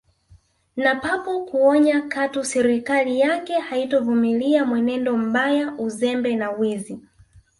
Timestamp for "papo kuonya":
0.95-2.01